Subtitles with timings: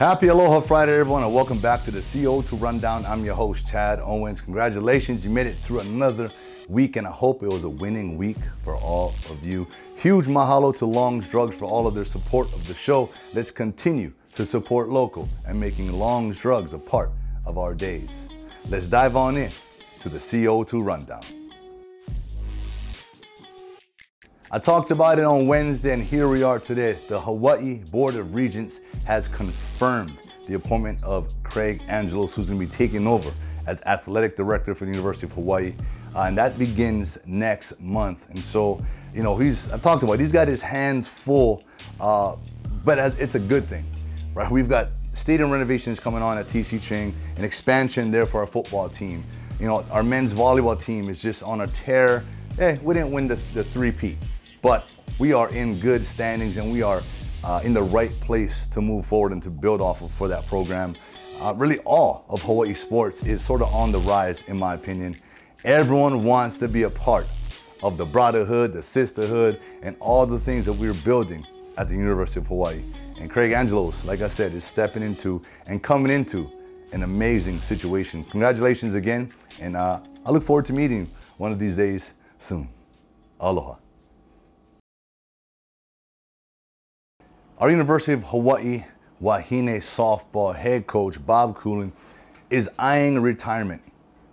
[0.00, 3.04] Happy Aloha Friday, everyone, and welcome back to the CO2 Rundown.
[3.04, 4.40] I'm your host, Chad Owens.
[4.40, 6.32] Congratulations, you made it through another
[6.70, 9.66] week, and I hope it was a winning week for all of you.
[9.96, 13.10] Huge mahalo to Long's Drugs for all of their support of the show.
[13.34, 17.10] Let's continue to support local and making Long's Drugs a part
[17.44, 18.26] of our days.
[18.70, 19.50] Let's dive on in
[20.00, 21.39] to the CO2 Rundown.
[24.52, 26.94] I talked about it on Wednesday, and here we are today.
[27.08, 32.66] The Hawaii Board of Regents has confirmed the appointment of Craig Angelos, who's going to
[32.66, 33.30] be taking over
[33.68, 35.72] as athletic director for the University of Hawaii,
[36.16, 38.28] uh, and that begins next month.
[38.28, 41.62] And so, you know, he's I've talked about it, he's got his hands full,
[42.00, 42.34] uh,
[42.84, 43.84] but it's a good thing,
[44.34, 44.50] right?
[44.50, 48.88] We've got stadium renovations coming on at TC Ching, an expansion there for our football
[48.88, 49.22] team.
[49.60, 52.24] You know, our men's volleyball team is just on a tear.
[52.56, 54.18] Hey, we didn't win the, the three-peat
[54.62, 54.86] but
[55.18, 57.02] we are in good standings and we are
[57.44, 60.46] uh, in the right place to move forward and to build off of for that
[60.46, 60.94] program.
[61.40, 65.14] Uh, really, all of Hawaii sports is sort of on the rise, in my opinion.
[65.64, 67.26] Everyone wants to be a part
[67.82, 71.46] of the brotherhood, the sisterhood, and all the things that we're building
[71.78, 72.82] at the University of Hawaii.
[73.18, 76.50] And Craig Angelos, like I said, is stepping into and coming into
[76.92, 78.22] an amazing situation.
[78.22, 81.06] Congratulations again, and uh, I look forward to meeting you
[81.38, 82.68] one of these days soon.
[83.38, 83.76] Aloha.
[87.60, 88.84] Our University of Hawaii
[89.20, 91.92] Wahine softball head coach Bob Coolen
[92.48, 93.82] is eyeing retirement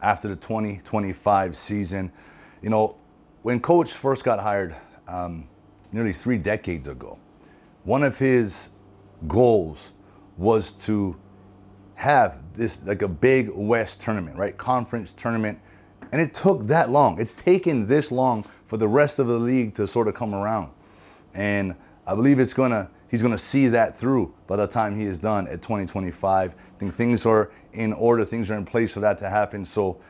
[0.00, 2.12] after the 2025 season.
[2.62, 2.96] You know,
[3.42, 4.76] when Coach first got hired
[5.08, 5.48] um,
[5.90, 7.18] nearly three decades ago,
[7.82, 8.70] one of his
[9.26, 9.90] goals
[10.36, 11.16] was to
[11.96, 14.56] have this like a big West tournament, right?
[14.56, 15.58] Conference tournament.
[16.12, 17.20] And it took that long.
[17.20, 20.70] It's taken this long for the rest of the league to sort of come around.
[21.34, 21.74] And
[22.08, 25.46] I believe it's to he's to see that through by the time he is done
[25.48, 26.54] at 2025.
[26.54, 29.62] I think things are in order, things are in place for that to happen.
[29.62, 30.00] So,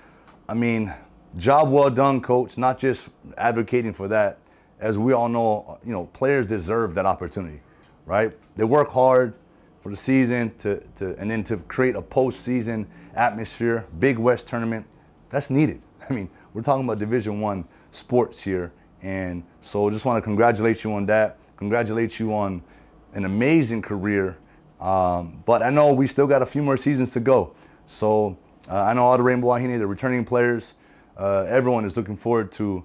[0.49, 0.95] I mean,
[1.37, 2.57] job well done, coach.
[2.57, 4.39] Not just advocating for that.
[4.79, 7.61] As we all know, you know, players deserve that opportunity,
[8.07, 8.33] right?
[8.55, 9.35] They work hard
[9.81, 14.87] for the season to, to and then to create a postseason atmosphere, Big West tournament.
[15.31, 15.83] That's needed.
[16.09, 20.85] I mean, we're talking about Division One sports here, and so just want to congratulate
[20.85, 21.39] you on that.
[21.59, 22.63] Congratulate you on
[23.15, 24.39] an amazing career.
[24.81, 27.53] Um, but I know we still got a few more seasons to go.
[27.87, 28.39] So
[28.71, 30.75] uh, I know all the Rainbow Wahine, the returning players,
[31.17, 32.85] uh, everyone is looking forward to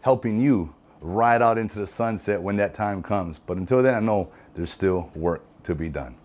[0.00, 3.38] helping you ride out into the sunset when that time comes.
[3.38, 6.16] But until then, I know there's still work to be done.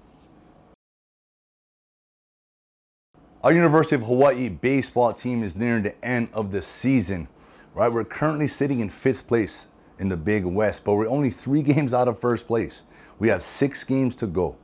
[3.44, 7.28] Our University of Hawaii baseball team is nearing the end of the season,
[7.76, 7.92] right?
[7.92, 9.68] We're currently sitting in fifth place
[10.00, 12.84] in the Big West, but we're only three games out of first place.
[13.20, 14.56] We have six games to go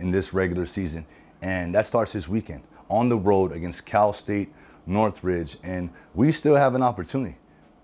[0.00, 1.06] in this regular season,
[1.42, 4.52] and that starts this weekend on the road against Cal State
[4.86, 7.36] Northridge, and we still have an opportunity,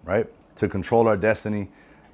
[0.05, 1.69] right, to control our destiny.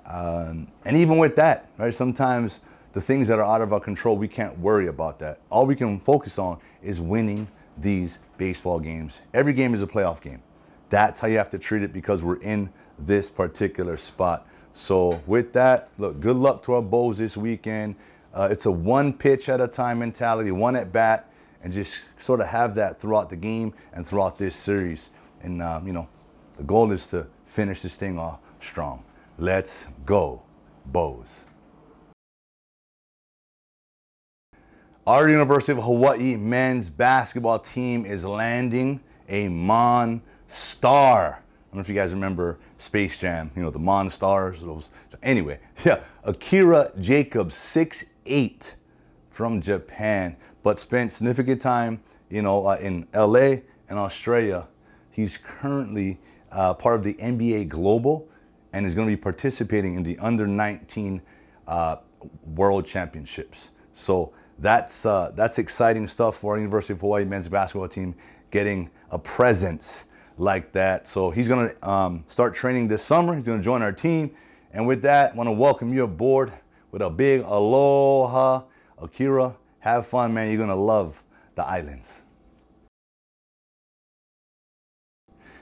[0.07, 2.61] Um, and even with that, right, sometimes
[2.93, 5.41] the things that are out of our control, we can't worry about that.
[5.51, 7.49] All we can focus on is winning
[7.79, 9.23] these baseball games.
[9.35, 10.43] Every game is a playoff game.
[10.89, 14.47] That's how you have to treat it because we're in this particular spot.
[14.77, 17.97] So with that, look, good luck to our Bows this weekend.
[18.35, 21.33] Uh, it's a one pitch at a time mentality, one at bat,
[21.63, 25.09] and just sort of have that throughout the game and throughout this series.
[25.41, 26.07] And um, you know,
[26.59, 29.03] the goal is to finish this thing off strong.
[29.39, 30.43] Let's go,
[30.85, 31.47] Bows.
[35.07, 39.01] Our University of Hawaii men's basketball team is landing
[39.31, 44.61] a Mon Star don't know if you guys remember Space Jam, you know, the Monstars.
[44.61, 44.91] Those.
[45.23, 48.75] Anyway, yeah, Akira Jacobs, 6'8
[49.31, 52.01] from Japan, but spent significant time,
[52.31, 53.57] you know, uh, in LA
[53.89, 54.67] and Australia.
[55.11, 56.19] He's currently
[56.53, 58.29] uh, part of the NBA Global
[58.73, 61.21] and is going to be participating in the under 19
[61.67, 61.97] uh,
[62.55, 63.71] World Championships.
[63.93, 68.15] So that's uh, that's exciting stuff for our University of Hawaii men's basketball team
[68.51, 70.05] getting a presence
[70.39, 71.07] like that.
[71.07, 73.35] So he's going to um, start training this summer.
[73.35, 74.35] He's going to join our team.
[74.73, 76.53] And with that, I want to welcome you aboard
[76.91, 78.63] with a big aloha.
[78.99, 80.49] Akira, have fun, man.
[80.49, 81.23] You're going to love
[81.55, 82.23] the islands.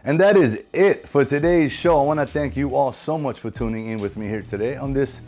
[0.07, 1.99] And that is it for today's show.
[1.99, 4.77] I want to thank you all so much for tuning in with me here today
[4.77, 5.23] on this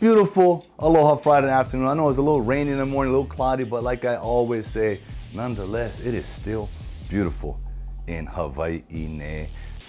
[0.00, 1.86] beautiful Aloha Friday afternoon.
[1.86, 4.16] I know it's a little rainy in the morning, a little cloudy, but like I
[4.16, 5.00] always say,
[5.32, 6.68] nonetheless, it is still
[7.08, 7.60] beautiful
[8.06, 8.82] in Hawaii.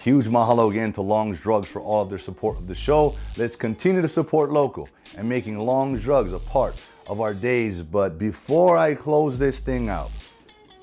[0.04, 3.16] Huge mahalo again to Long's Drugs for all of their support of the show.
[3.38, 4.88] Let's continue to support local
[5.18, 7.82] and making Long's Drugs a part of our days.
[7.82, 10.12] But before I close this thing out,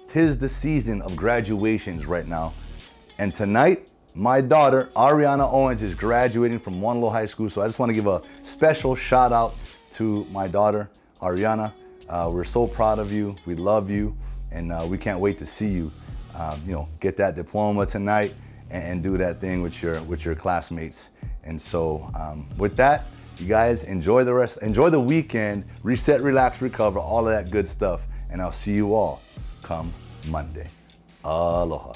[0.08, 2.52] tis the season of graduations right now.
[3.18, 7.48] And tonight, my daughter, Ariana Owens, is graduating from Low High School.
[7.48, 9.54] So I just want to give a special shout out
[9.94, 10.90] to my daughter,
[11.20, 11.72] Ariana.
[12.08, 13.34] Uh, we're so proud of you.
[13.46, 14.16] We love you.
[14.52, 15.90] And uh, we can't wait to see you,
[16.36, 18.34] um, you know, get that diploma tonight
[18.70, 21.10] and, and, do that thing with your, with your classmates.
[21.44, 23.06] And so um, with that,
[23.38, 27.66] you guys enjoy the rest, enjoy the weekend, reset, relax, recover, all of that good
[27.66, 28.06] stuff.
[28.30, 29.20] And I'll see you all
[29.62, 29.92] come
[30.28, 30.68] Monday.
[31.24, 31.94] Aloha.